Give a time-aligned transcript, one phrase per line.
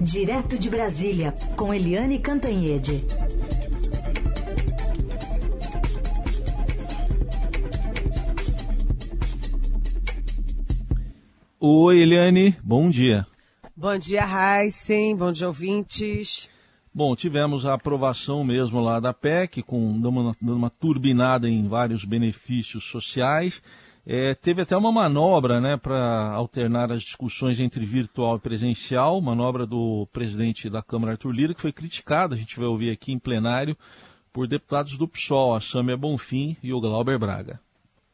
[0.00, 3.04] Direto de Brasília, com Eliane Cantanhede.
[11.58, 13.26] Oi, Eliane, bom dia.
[13.76, 16.48] Bom dia, Heisen, bom dia, ouvintes.
[16.94, 21.66] Bom, tivemos a aprovação mesmo lá da PEC, com dando uma, dando uma turbinada em
[21.66, 23.60] vários benefícios sociais.
[24.10, 29.66] É, teve até uma manobra né, para alternar as discussões entre virtual e presencial, manobra
[29.66, 33.18] do presidente da Câmara, Arthur Lira, que foi criticada, a gente vai ouvir aqui em
[33.18, 33.76] plenário,
[34.32, 37.60] por deputados do PSOL, a Sâmia Bonfim e o Glauber Braga.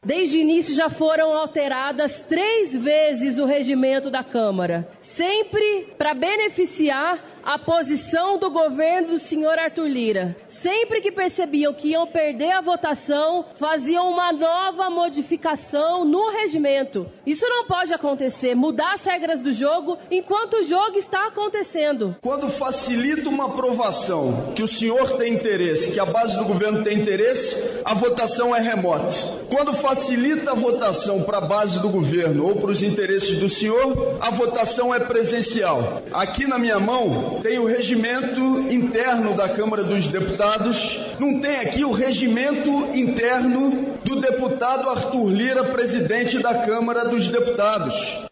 [0.05, 7.34] Desde o início já foram alteradas três vezes o regimento da Câmara, sempre para beneficiar
[7.45, 10.35] a posição do governo do senhor Arthur Lira.
[10.47, 17.07] Sempre que percebiam que iam perder a votação, faziam uma nova modificação no regimento.
[17.23, 22.15] Isso não pode acontecer, mudar as regras do jogo enquanto o jogo está acontecendo.
[22.21, 26.97] Quando facilita uma aprovação que o senhor tem interesse, que a base do governo tem
[26.97, 29.15] interesse, a votação é remota.
[29.53, 34.17] Quando facilita a votação para a base do governo ou para os interesses do senhor,
[34.19, 36.01] a votação é presencial.
[36.11, 38.39] Aqui na minha mão tem o regimento
[38.71, 45.63] interno da Câmara dos Deputados, não tem aqui o regimento interno do deputado Arthur Lira,
[45.65, 48.25] presidente da Câmara dos Deputados.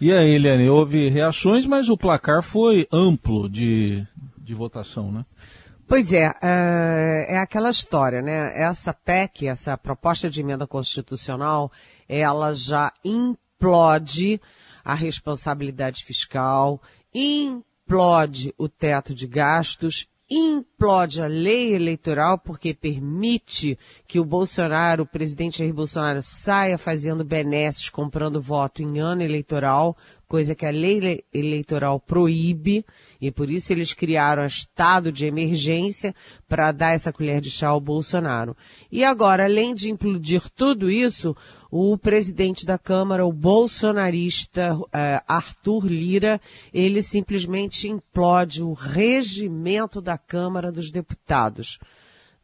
[0.00, 5.22] E aí, Eliane, houve reações, mas o placar foi amplo de, de votação, né?
[5.88, 8.52] Pois é, é, é aquela história, né?
[8.60, 11.70] Essa PEC, essa proposta de emenda constitucional,
[12.08, 14.40] ela já implode
[14.84, 16.80] a responsabilidade fiscal,
[17.18, 25.06] implode o teto de gastos, implode a lei eleitoral porque permite que o Bolsonaro, o
[25.06, 29.96] presidente Jair Bolsonaro, saia fazendo benesses, comprando voto em ano eleitoral,
[30.28, 32.84] coisa que a lei eleitoral proíbe,
[33.20, 36.14] e por isso eles criaram estado de emergência
[36.48, 38.56] para dar essa colher de chá ao Bolsonaro.
[38.90, 41.36] E agora, além de implodir tudo isso,
[41.70, 44.88] o presidente da Câmara, o bolsonarista uh,
[45.28, 46.40] Arthur Lira,
[46.72, 51.78] ele simplesmente implode o regimento da Câmara dos Deputados.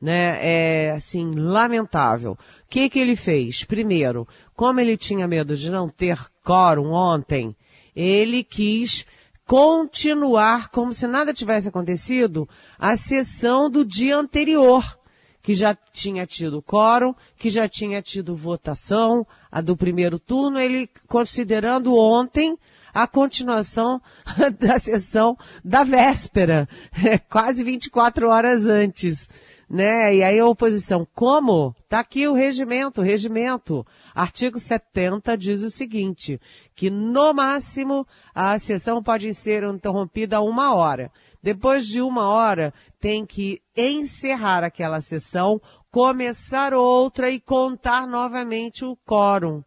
[0.00, 0.38] Né?
[0.40, 2.32] É, assim, lamentável.
[2.32, 2.38] O
[2.68, 3.62] que que ele fez?
[3.62, 7.54] Primeiro, como ele tinha medo de não ter quórum ontem,
[7.94, 9.06] ele quis
[9.44, 12.48] continuar como se nada tivesse acontecido
[12.78, 14.98] a sessão do dia anterior
[15.42, 20.88] que já tinha tido quórum, que já tinha tido votação, a do primeiro turno, ele
[21.08, 22.56] considerando ontem
[22.94, 24.00] a continuação
[24.58, 26.68] da sessão da véspera,
[27.28, 29.28] quase 24 horas antes.
[29.72, 30.16] Né?
[30.16, 31.74] E aí a oposição, como?
[31.88, 33.86] Tá aqui o regimento, o regimento.
[34.14, 36.38] Artigo 70 diz o seguinte,
[36.74, 41.10] que no máximo a sessão pode ser interrompida uma hora.
[41.42, 45.58] Depois de uma hora, tem que encerrar aquela sessão,
[45.90, 49.64] começar outra e contar novamente o quórum.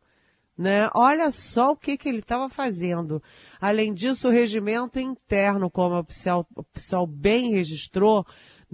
[0.55, 0.87] Né?
[0.93, 3.23] Olha só o que, que ele estava fazendo.
[3.59, 8.23] Além disso, o regimento interno, como o pessoal, o pessoal bem registrou,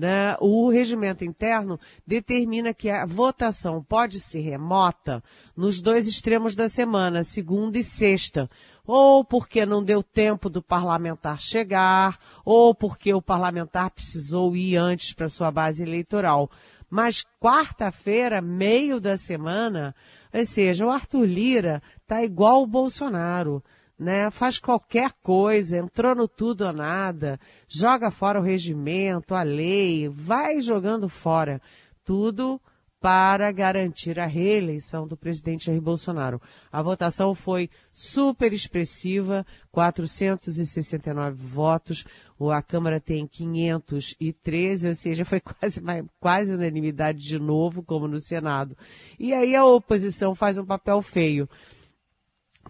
[0.01, 0.35] né?
[0.39, 5.23] O regimento interno determina que a votação pode ser remota
[5.55, 8.49] nos dois extremos da semana, segunda e sexta.
[8.83, 15.13] Ou porque não deu tempo do parlamentar chegar, ou porque o parlamentar precisou ir antes
[15.13, 16.49] para sua base eleitoral.
[16.89, 19.93] Mas quarta-feira, meio da semana,
[20.33, 23.63] ou seja, o Arthur Lira tá igual o Bolsonaro
[24.01, 24.31] né?
[24.31, 30.59] Faz qualquer coisa, entrou no tudo ou nada, joga fora o regimento, a lei, vai
[30.59, 31.61] jogando fora
[32.03, 32.59] tudo
[32.99, 36.41] para garantir a reeleição do presidente Jair Bolsonaro.
[36.71, 42.03] A votação foi super expressiva, 469 votos,
[42.51, 45.81] a Câmara tem 513, ou seja, foi quase,
[46.19, 48.75] quase unanimidade de novo, como no Senado.
[49.19, 51.47] E aí a oposição faz um papel feio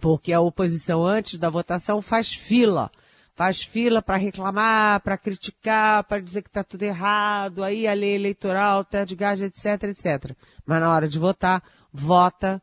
[0.00, 2.90] porque a oposição antes da votação faz fila.
[3.34, 8.14] Faz fila para reclamar, para criticar, para dizer que está tudo errado, aí a lei
[8.14, 10.36] eleitoral, teto de gás, etc, etc.
[10.66, 11.62] Mas na hora de votar,
[11.92, 12.62] vota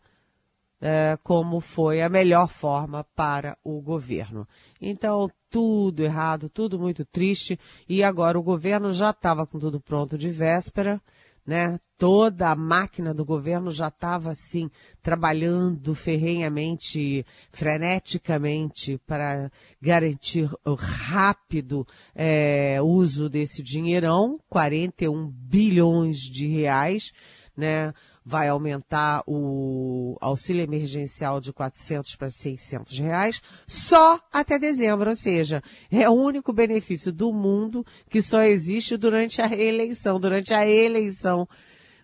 [0.82, 4.48] é, como foi a melhor forma para o governo.
[4.80, 10.18] Então, tudo errado, tudo muito triste, e agora o governo já estava com tudo pronto
[10.18, 11.02] de véspera,
[11.50, 11.80] né?
[11.98, 14.70] Toda a máquina do governo já estava assim
[15.02, 19.52] trabalhando ferrenhamente, freneticamente para
[19.82, 27.12] garantir o rápido é, uso desse dinheirão, 41 bilhões de reais,
[27.58, 27.96] né?
[28.30, 35.64] Vai aumentar o auxílio emergencial de 400 para 600 reais só até dezembro, ou seja,
[35.92, 41.50] é o único benefício do mundo que só existe durante a reeleição, durante a eleição,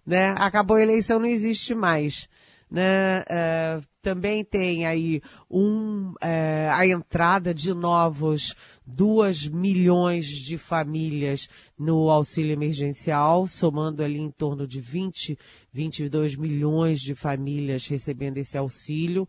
[0.03, 0.33] né?
[0.39, 2.27] Acabou a eleição, não existe mais,
[2.71, 3.19] né?
[3.21, 12.09] Uh, também tem aí um, é, a entrada de novos 2 milhões de famílias no
[12.09, 15.37] auxílio emergencial, somando ali em torno de 20,
[15.71, 19.27] 22 milhões de famílias recebendo esse auxílio.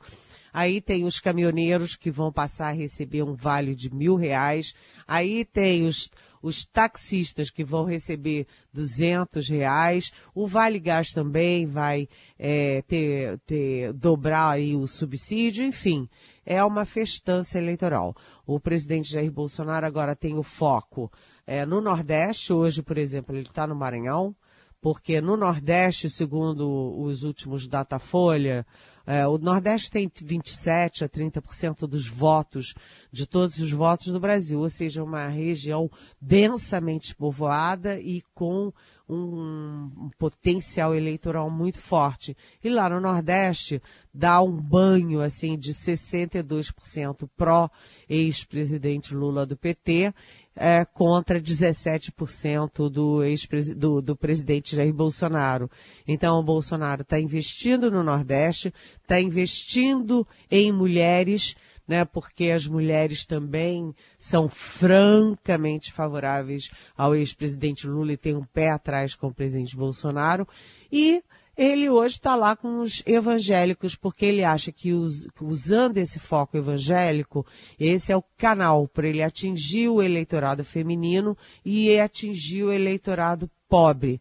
[0.52, 4.74] Aí tem os caminhoneiros que vão passar a receber um vale de mil reais.
[5.06, 6.10] Aí tem os,
[6.42, 12.08] os taxistas que vão receber 200 reais, o Vale Gás também vai
[12.38, 16.08] é, ter, ter, dobrar aí o subsídio, enfim,
[16.46, 18.14] é uma festança eleitoral.
[18.46, 21.10] O presidente Jair Bolsonaro agora tem o foco
[21.46, 24.34] é, no Nordeste, hoje, por exemplo, ele está no Maranhão,
[24.80, 28.66] porque no Nordeste, segundo os últimos Datafolha,
[29.06, 32.74] é, o Nordeste tem 27 a 30% dos votos,
[33.12, 35.88] de todos os votos do Brasil, ou seja, uma região
[36.20, 38.72] densamente povoada e com
[39.08, 42.36] um, um potencial eleitoral muito forte.
[42.62, 43.80] E lá no Nordeste
[44.12, 47.70] dá um banho assim de 62% pró
[48.08, 50.12] ex-presidente Lula do PT
[50.56, 55.70] é, contra 17% do, ex do, do presidente Jair Bolsonaro.
[56.08, 58.72] Então, o Bolsonaro está investindo no Nordeste,
[59.02, 61.54] está investindo em mulheres,
[61.86, 68.70] né, porque as mulheres também são francamente favoráveis ao ex-presidente Lula e têm um pé
[68.70, 70.46] atrás com o presidente Bolsonaro.
[70.90, 71.22] E
[71.56, 76.56] ele hoje está lá com os evangélicos, porque ele acha que us, usando esse foco
[76.56, 77.46] evangélico,
[77.80, 84.20] esse é o canal para ele atingir o eleitorado feminino e atingir o eleitorado pobre.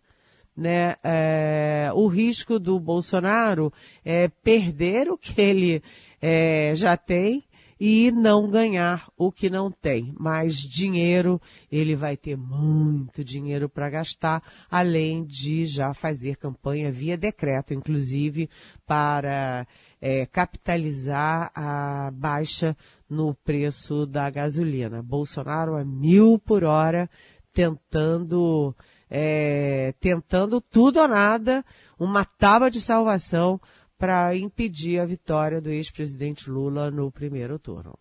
[0.55, 0.95] Né?
[1.03, 3.73] É, o risco do Bolsonaro
[4.05, 5.83] é perder o que ele
[6.21, 7.43] é, já tem
[7.87, 10.11] e não ganhar o que não tem.
[10.19, 11.39] Mas dinheiro,
[11.71, 14.41] ele vai ter muito dinheiro para gastar,
[14.71, 18.49] além de já fazer campanha via decreto, inclusive,
[18.87, 19.67] para
[20.01, 22.75] é, capitalizar a baixa
[23.07, 25.03] no preço da gasolina.
[25.03, 27.07] Bolsonaro a mil por hora,
[27.53, 28.75] tentando,
[29.07, 31.63] é, tentando tudo ou nada,
[31.99, 33.61] uma tábua de salvação
[33.97, 37.97] para impedir a vitória do ex-presidente Lula no primeiro turno.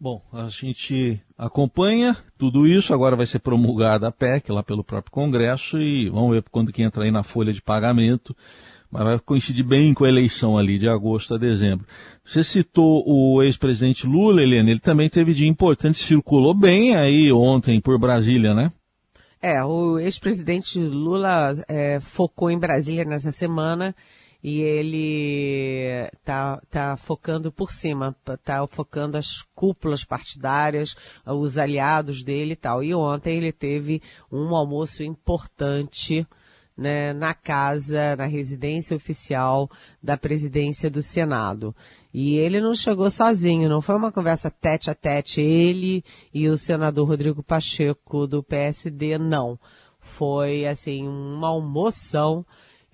[0.00, 5.12] Bom, a gente acompanha tudo isso, agora vai ser promulgada a PEC lá pelo próprio
[5.12, 8.36] Congresso e vamos ver quando que entra aí na folha de pagamento,
[8.90, 11.86] mas vai coincidir bem com a eleição ali de agosto a dezembro.
[12.24, 17.80] Você citou o ex-presidente Lula, Helena, ele também teve dia importante, circulou bem aí ontem
[17.80, 18.72] por Brasília, né?
[19.40, 23.94] É, o ex-presidente Lula é, focou em Brasília nessa semana
[24.44, 28.14] e ele tá, tá focando por cima,
[28.44, 30.94] tá focando as cúpulas partidárias,
[31.24, 32.84] os aliados dele e tal.
[32.84, 36.26] E ontem ele teve um almoço importante
[36.76, 39.70] né, na casa, na residência oficial
[40.02, 41.74] da presidência do Senado.
[42.12, 46.04] E ele não chegou sozinho, não foi uma conversa tete a tete, ele
[46.34, 49.58] e o senador Rodrigo Pacheco do PSD, não.
[49.98, 52.44] Foi, assim, uma almoção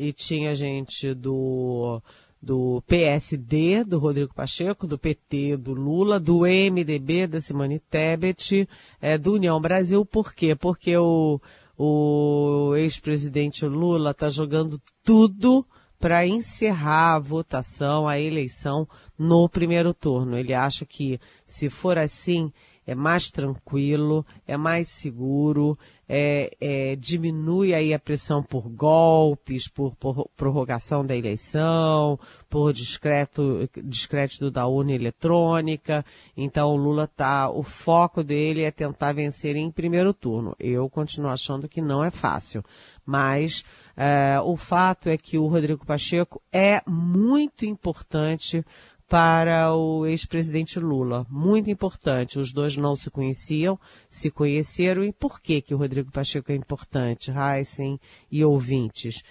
[0.00, 2.00] e tinha gente do
[2.43, 8.67] do PSD, do Rodrigo Pacheco, do PT, do Lula, do MDB, da Simone Tebet,
[8.99, 10.07] é, do União Brasil.
[10.07, 10.57] Por quê?
[10.57, 11.38] Porque o,
[11.76, 15.66] o ex-presidente Lula está jogando tudo
[15.99, 18.88] para encerrar a votação, a eleição
[19.19, 20.38] no primeiro turno.
[20.38, 22.50] Ele acha que, se for assim,
[22.87, 25.78] é mais tranquilo, é mais seguro,
[26.12, 33.71] é, é, diminui aí a pressão por golpes, por, por prorrogação da eleição, por discreto,
[33.85, 36.05] discrédito da urna eletrônica.
[36.37, 40.57] Então o Lula tá, o foco dele é tentar vencer em primeiro turno.
[40.59, 42.64] Eu continuo achando que não é fácil,
[43.07, 43.64] mas
[43.97, 48.64] é, o fato é que o Rodrigo Pacheco é muito importante
[49.11, 51.26] para o ex-presidente Lula.
[51.29, 52.38] Muito importante.
[52.38, 53.76] Os dois não se conheciam,
[54.09, 55.02] se conheceram.
[55.02, 57.99] E por que, que o Rodrigo Pacheco é importante, Heisen
[58.31, 59.25] e ouvintes?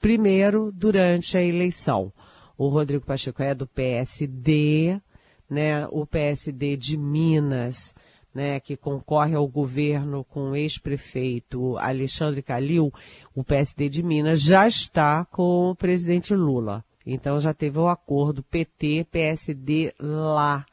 [0.00, 2.12] Primeiro, durante a eleição.
[2.58, 5.00] O Rodrigo Pacheco é do PSD,
[5.48, 5.86] né?
[5.92, 7.94] O PSD de Minas,
[8.34, 8.58] né?
[8.58, 12.92] Que concorre ao governo com o ex-prefeito Alexandre Calil.
[13.32, 16.84] O PSD de Minas já está com o presidente Lula.
[17.06, 20.64] Então já teve o acordo PT-PSD lá.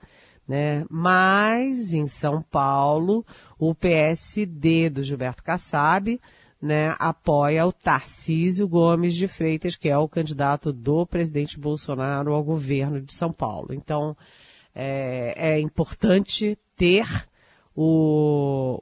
[0.48, 0.86] Né?
[0.89, 3.25] Mas em São Paulo,
[3.60, 6.19] o PSD do Gilberto Kassab
[6.62, 12.43] né, apoia o Tarcísio Gomes de Freitas, que é o candidato do presidente Bolsonaro ao
[12.43, 13.74] governo de São Paulo.
[13.74, 14.15] Então,
[14.74, 17.07] é, é importante ter
[17.75, 18.79] o,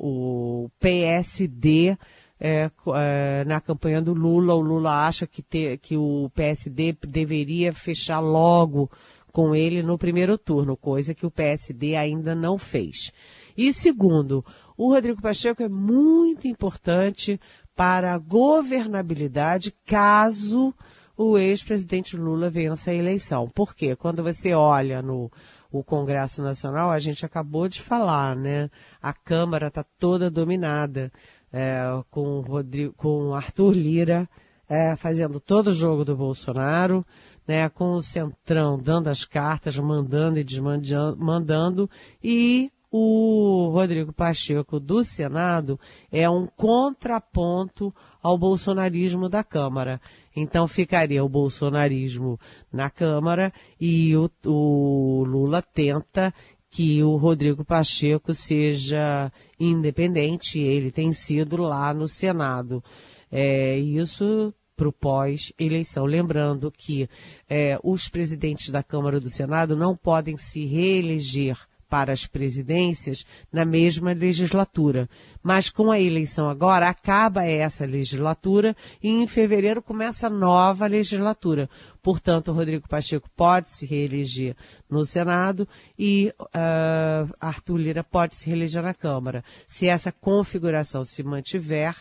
[0.65, 1.97] o PSD
[2.39, 4.53] é, é, na campanha do Lula.
[4.53, 8.89] O Lula acha que, ter, que o PSD deveria fechar logo
[9.31, 13.11] com ele no primeiro turno, coisa que o PSD ainda não fez.
[13.57, 14.45] E segundo,
[14.77, 17.39] o Rodrigo Pacheco é muito importante
[17.75, 20.73] para a governabilidade caso
[21.17, 23.49] o ex-presidente Lula vença a eleição.
[23.49, 23.95] Por quê?
[23.95, 25.31] Quando você olha no
[25.71, 28.69] o Congresso Nacional, a gente acabou de falar, né?
[29.01, 31.11] A Câmara está toda dominada
[31.55, 34.29] é, com, Rodrigo, com Arthur Lira
[34.67, 37.05] é, fazendo todo o jogo do Bolsonaro,
[37.47, 37.69] né?
[37.69, 41.89] Com o Centrão dando as cartas, mandando e desmandando,
[42.21, 45.79] e o Rodrigo Pacheco do Senado
[46.11, 49.99] é um contraponto ao bolsonarismo da Câmara.
[50.35, 52.39] Então ficaria o bolsonarismo
[52.71, 56.33] na Câmara e o, o Lula tenta
[56.75, 62.83] que o Rodrigo Pacheco seja independente, ele tem sido lá no Senado.
[63.31, 66.03] É, isso para o pós-eleição.
[66.03, 67.07] Lembrando que
[67.49, 71.57] é, os presidentes da Câmara e do Senado não podem se reeleger
[71.89, 75.09] para as presidências na mesma legislatura.
[75.41, 81.69] Mas com a eleição agora, acaba essa legislatura e em fevereiro começa a nova legislatura.
[82.01, 84.55] Portanto, Rodrigo Pacheco pode se reeleger
[84.89, 89.43] no Senado e uh, Arthur Lira pode se reeleger na Câmara.
[89.67, 91.95] Se essa configuração se mantiver,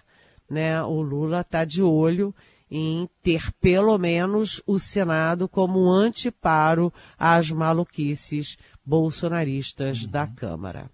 [0.49, 2.35] né, o Lula está de olho
[2.77, 10.11] em ter pelo menos o Senado como um anteparo às maluquices bolsonaristas uhum.
[10.11, 10.91] da Câmara.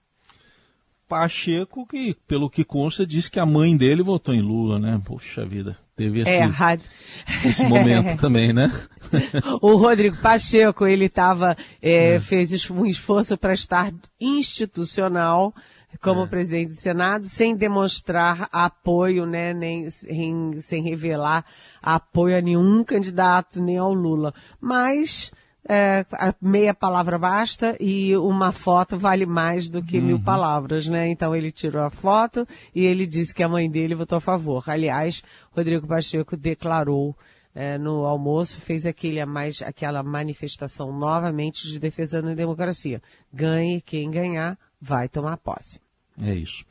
[1.08, 5.00] Pacheco, que pelo que consta, disse que a mãe dele votou em Lula, né?
[5.02, 8.70] Puxa vida, teve esse, é, esse momento também, né?
[9.62, 12.20] o Rodrigo Pacheco, ele estava, é, é.
[12.20, 15.54] fez um esforço para estar institucional
[16.00, 16.26] como é.
[16.26, 21.44] presidente do Senado, sem demonstrar apoio, né, nem sem, sem revelar
[21.82, 24.34] apoio a nenhum candidato, nem ao Lula.
[24.60, 25.32] Mas
[25.68, 26.04] é,
[26.40, 30.04] meia palavra basta e uma foto vale mais do que uhum.
[30.04, 31.08] mil palavras, né?
[31.08, 34.64] Então ele tirou a foto e ele disse que a mãe dele votou a favor.
[34.68, 37.14] Aliás, Rodrigo Pacheco declarou
[37.54, 43.02] é, no almoço, fez aquele, mais, aquela manifestação novamente de defesa da democracia.
[43.32, 45.80] Ganhe quem ganhar, vai tomar posse.
[46.20, 46.64] É isso.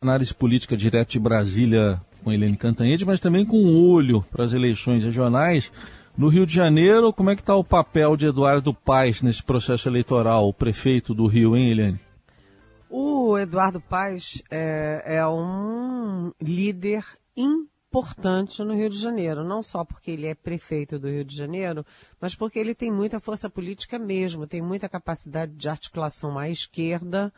[0.00, 4.52] Análise política direto de Brasília com Helene Cantanhede, mas também com um olho para as
[4.52, 5.72] eleições regionais.
[6.16, 9.88] No Rio de Janeiro, como é que está o papel de Eduardo Paes nesse processo
[9.88, 12.00] eleitoral, o prefeito do Rio, hein, Helene?
[12.88, 17.04] O Eduardo Paes é, é um líder
[17.36, 17.79] importante
[18.64, 21.84] no Rio de Janeiro, não só porque ele é prefeito do Rio de Janeiro,
[22.20, 27.32] mas porque ele tem muita força política mesmo, tem muita capacidade de articulação à esquerda,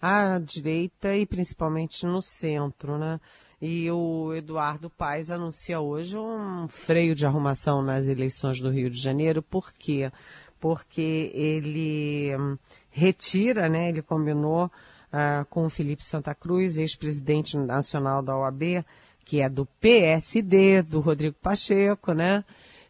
[0.00, 3.20] à direita e principalmente no centro, né?
[3.60, 8.98] E o Eduardo Paes anuncia hoje um freio de arrumação nas eleições do Rio de
[8.98, 9.40] Janeiro.
[9.40, 10.10] Por quê?
[10.58, 12.58] Porque ele hum,
[12.90, 13.90] retira, né?
[13.90, 18.84] Ele combinou uh, com o Felipe Santa Cruz, ex-presidente nacional da OAB,
[19.24, 22.44] que é do PSD, do Rodrigo Pacheco, né?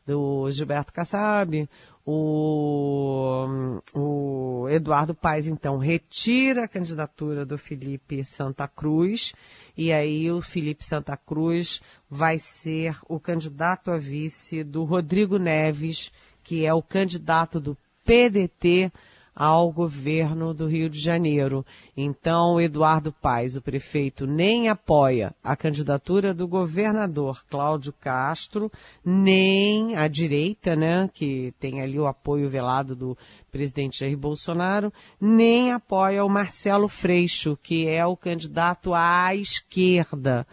[0.07, 1.69] Do Gilberto Kassab,
[2.05, 3.47] o,
[3.95, 9.33] o Eduardo Paes, então, retira a candidatura do Felipe Santa Cruz,
[9.77, 16.11] e aí o Felipe Santa Cruz vai ser o candidato a vice do Rodrigo Neves,
[16.43, 18.91] que é o candidato do PDT
[19.35, 21.65] ao governo do Rio de Janeiro.
[21.97, 28.71] Então, Eduardo Paes, o prefeito, nem apoia a candidatura do governador Cláudio Castro,
[29.05, 33.17] nem a direita, né, que tem ali o apoio velado do
[33.51, 40.47] presidente Jair Bolsonaro, nem apoia o Marcelo Freixo, que é o candidato à esquerda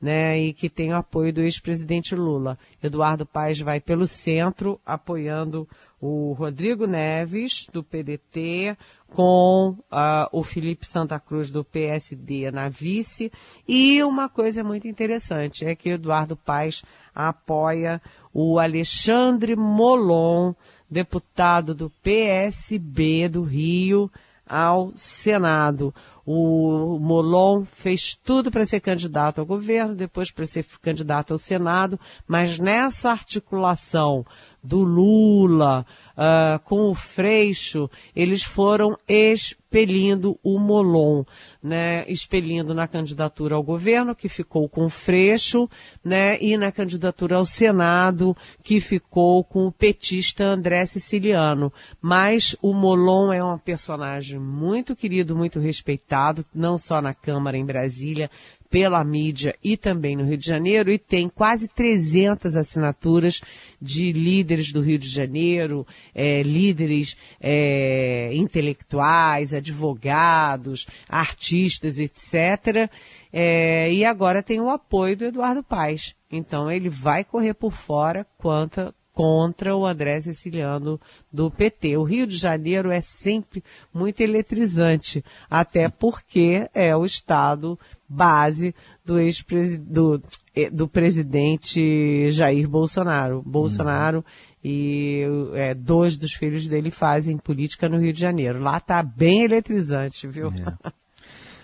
[0.00, 2.58] né, e que tem o apoio do ex-presidente Lula.
[2.82, 5.66] Eduardo Paes vai pelo centro, apoiando
[6.00, 8.76] o Rodrigo Neves, do PDT,
[9.08, 13.32] com uh, o Felipe Santa Cruz, do PSD, na vice.
[13.66, 16.82] E uma coisa muito interessante é que Eduardo Paes
[17.14, 18.00] apoia
[18.32, 20.52] o Alexandre Molon,
[20.90, 24.10] deputado do PSB do Rio,
[24.46, 25.94] ao Senado.
[26.24, 31.98] O Molon fez tudo para ser candidato ao governo, depois para ser candidato ao Senado,
[32.26, 34.24] mas nessa articulação
[34.66, 41.24] do Lula, uh, com o Freixo, eles foram expelindo o Molon,
[41.62, 45.68] né, expelindo na candidatura ao governo, que ficou com o Freixo,
[46.02, 51.72] né, e na candidatura ao Senado, que ficou com o petista André Siciliano.
[52.00, 57.64] Mas o Molon é um personagem muito querido, muito respeitado, não só na Câmara em
[57.64, 58.30] Brasília,
[58.70, 63.40] pela mídia e também no Rio de Janeiro e tem quase 300 assinaturas
[63.80, 72.90] de líderes do Rio de Janeiro, é, líderes é, intelectuais, advogados, artistas, etc.
[73.32, 76.14] É, e agora tem o apoio do Eduardo Paes.
[76.30, 81.00] Então ele vai correr por fora quanto, contra o André Siciliano
[81.32, 81.96] do PT.
[81.96, 89.18] O Rio de Janeiro é sempre muito eletrizante, até porque é o estado base do
[89.18, 89.42] ex
[89.80, 90.22] do,
[90.54, 93.42] eh, do presidente Jair Bolsonaro.
[93.42, 94.22] Bolsonaro
[94.62, 95.22] e
[95.54, 98.60] é, dois dos filhos dele fazem política no Rio de Janeiro.
[98.60, 100.48] Lá tá bem eletrizante, viu?
[100.48, 100.90] É.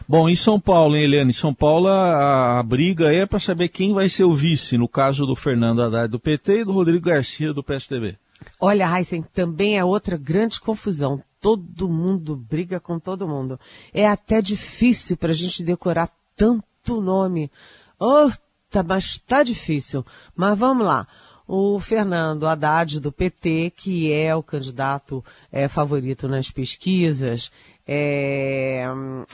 [0.08, 1.30] Bom, em São Paulo, hein, Eliane?
[1.30, 4.88] Em São Paulo a, a briga é para saber quem vai ser o vice, no
[4.88, 8.18] caso do Fernando Haddad do PT e do Rodrigo Garcia do PSDB.
[8.60, 11.22] Olha, Heisen, também é outra grande confusão.
[11.40, 13.58] Todo mundo briga com todo mundo.
[13.92, 17.50] É até difícil para a gente decorar tanto nome.
[17.98, 18.30] Oh,
[18.70, 20.04] tá, mas tá difícil.
[20.34, 21.06] Mas vamos lá.
[21.46, 27.50] O Fernando Haddad do PT, que é o candidato é, favorito nas pesquisas,
[27.86, 28.84] é,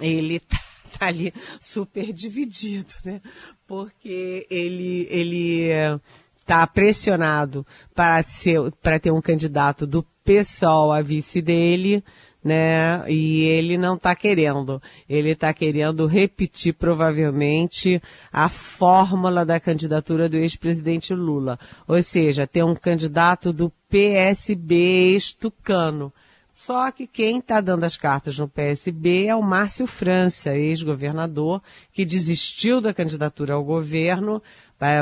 [0.00, 0.58] ele tá,
[0.98, 3.20] tá, ali super dividido, né?
[3.66, 5.70] Porque ele, ele
[6.46, 12.02] tá pressionado para ser, para ter um candidato do PSOL a vice dele,
[12.42, 13.04] né?
[13.10, 14.80] E ele não está querendo.
[15.08, 18.00] Ele está querendo repetir provavelmente
[18.32, 21.58] a fórmula da candidatura do ex-presidente Lula.
[21.86, 24.74] Ou seja, ter um candidato do PSB
[25.12, 26.12] ex-tucano.
[26.60, 31.62] Só que quem está dando as cartas no PSB é o Márcio França, ex-governador,
[31.92, 34.42] que desistiu da candidatura ao governo,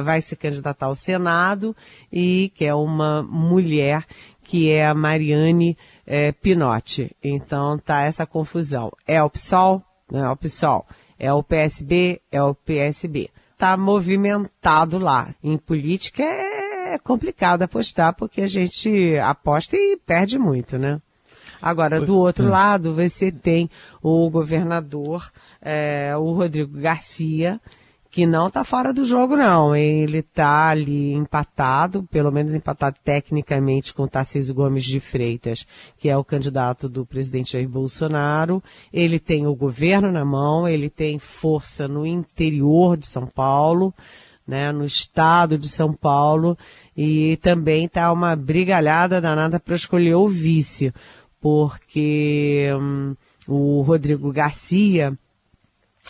[0.05, 1.75] vai, se candidatar ao Senado
[2.13, 4.05] e que é uma mulher
[4.43, 7.17] que é a Mariane é, Pinotti.
[7.25, 8.93] Então tá essa confusão.
[9.07, 9.83] É o PSOL?
[10.13, 10.87] Não é o PSOL.
[11.19, 12.21] É o PSB?
[12.31, 13.31] É o PSB.
[13.57, 15.35] Tá movimentado lá.
[15.43, 21.00] Em política é complicado apostar porque a gente aposta e perde muito, né?
[21.67, 22.50] Agora, do outro é.
[22.50, 23.69] lado, você tem
[24.00, 27.61] o governador, é, o Rodrigo Garcia,
[28.09, 29.75] que não está fora do jogo, não.
[29.75, 35.67] Ele está ali empatado, pelo menos empatado tecnicamente com Tarcísio Gomes de Freitas,
[35.99, 38.63] que é o candidato do presidente Jair Bolsonaro.
[38.93, 43.93] Ele tem o governo na mão, ele tem força no interior de São Paulo,
[44.47, 46.57] né, no estado de São Paulo,
[46.97, 50.95] e também está uma brigalhada danada para escolher o vice,
[51.47, 53.15] porque hum,
[53.47, 55.17] o Rodrigo Garcia,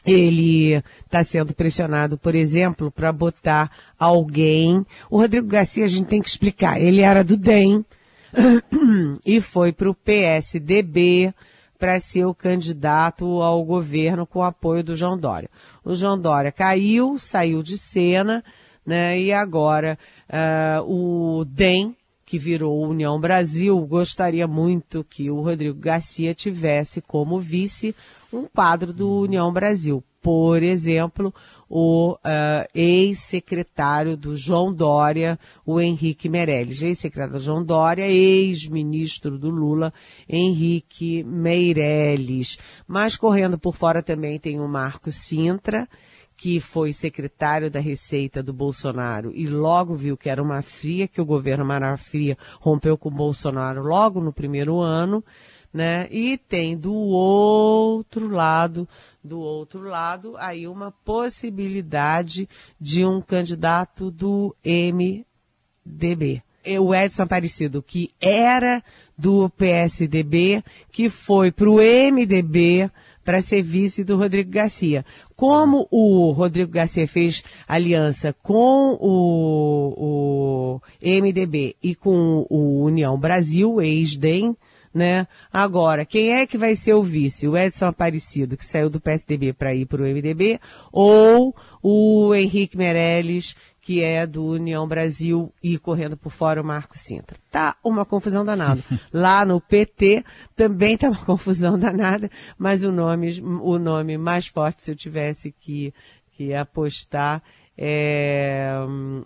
[0.02, 4.86] ele está sendo pressionado, por exemplo, para botar alguém.
[5.10, 7.84] O Rodrigo Garcia, a gente tem que explicar, ele era do DEM
[9.26, 11.34] e foi para o PSDB
[11.78, 15.50] para ser o candidato ao governo com o apoio do João Dória.
[15.84, 18.42] O João Dória caiu, saiu de cena,
[18.86, 19.20] né?
[19.20, 19.98] E agora
[20.30, 21.94] uh, o DEM
[22.26, 27.94] que virou União Brasil, gostaria muito que o Rodrigo Garcia tivesse como vice
[28.32, 30.02] um quadro do União Brasil.
[30.20, 31.32] Por exemplo,
[31.68, 36.82] o uh, ex-secretário do João Dória, o Henrique Meirelles.
[36.82, 39.94] Ex-secretário do João Dória, ex-ministro do Lula,
[40.28, 42.58] Henrique Meirelles.
[42.88, 45.88] Mas correndo por fora também tem o Marco Sintra,
[46.36, 51.20] que foi secretário da Receita do Bolsonaro e logo viu que era uma fria, que
[51.20, 55.24] o governo Marafria rompeu com o Bolsonaro logo no primeiro ano,
[55.72, 56.06] né?
[56.10, 58.86] E tem do outro lado,
[59.24, 66.42] do outro lado, aí uma possibilidade de um candidato do MDB.
[66.80, 68.82] O Edson Aparecido, que era
[69.16, 72.90] do PSDB, que foi para o MDB,
[73.26, 75.04] para ser vice do Rodrigo Garcia.
[75.34, 83.82] Como o Rodrigo Garcia fez aliança com o, o MDB e com o União Brasil,
[83.82, 84.56] ex-DEM,
[84.94, 85.26] né?
[85.52, 87.48] Agora, quem é que vai ser o vice?
[87.48, 90.60] O Edson Aparecido, que saiu do PSDB para ir para o MDB,
[90.90, 96.98] ou o Henrique Meirelles, que é do União Brasil e correndo por fora o Marco
[96.98, 97.36] Sintra.
[97.52, 98.82] Tá uma confusão danada.
[99.14, 100.24] Lá no PT
[100.56, 105.52] também tá uma confusão danada, mas o nome, o nome mais forte, se eu tivesse
[105.52, 105.94] que,
[106.32, 107.40] que apostar,
[107.78, 108.72] é,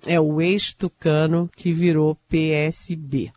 [0.07, 3.33] é o ex-tucano que virou PSB.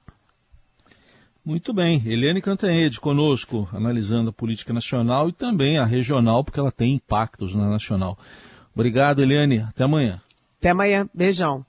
[1.45, 2.01] Muito bem.
[2.05, 7.55] Eliane Cantanhede conosco, analisando a política nacional e também a regional, porque ela tem impactos
[7.55, 8.19] na nacional.
[8.75, 9.59] Obrigado, Eliane.
[9.59, 10.21] Até amanhã.
[10.63, 11.09] Até amanhã.
[11.13, 11.65] Beijão.